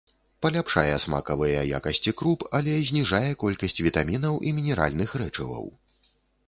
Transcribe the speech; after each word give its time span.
Паляпшае 0.43 0.95
смакавыя 1.03 1.59
якасці 1.79 2.13
круп, 2.21 2.47
але 2.61 2.73
зніжае 2.91 3.31
колькасць 3.45 3.81
вітамінаў 3.91 4.43
і 4.47 4.59
мінеральных 4.61 5.09
рэчываў. 5.27 5.75